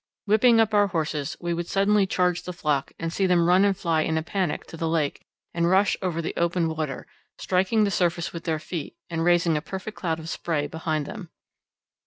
[0.25, 3.77] Whipping up our horses, we would suddenly charge the flock to see them run and
[3.77, 5.21] fly in a panic to the lake
[5.53, 7.05] and rush over the open water,
[7.37, 11.29] striking the surface with their feet and raising a perfect cloud of spray behind them.